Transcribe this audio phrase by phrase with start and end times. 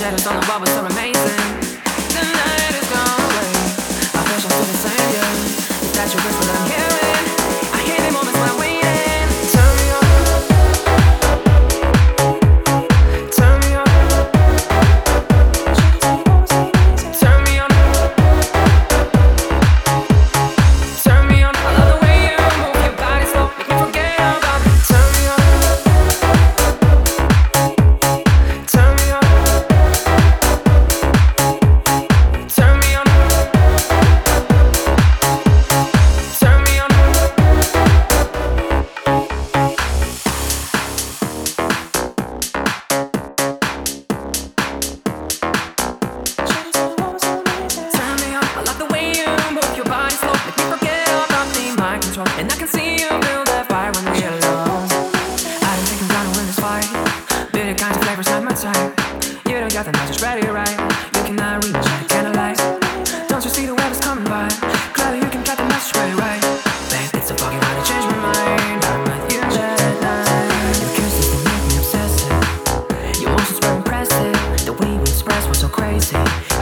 [0.00, 0.89] Shadows on the wall, but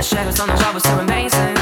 [0.08, 1.57] shadows on the wall was so amazing.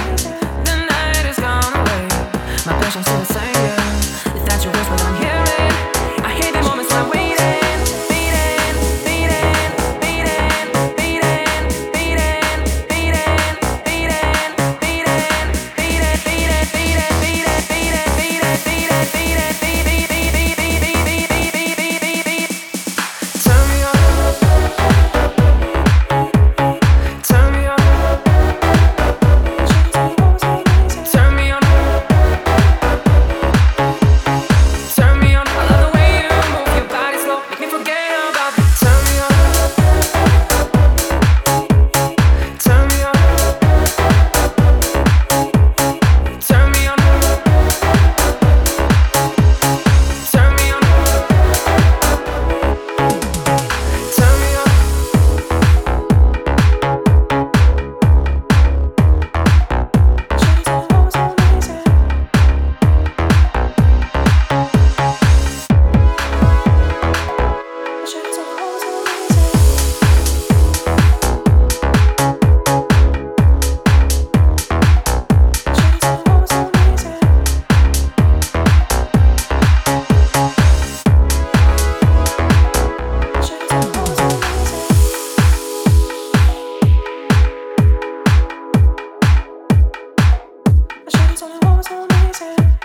[91.36, 91.46] so
[91.92, 92.75] amazing.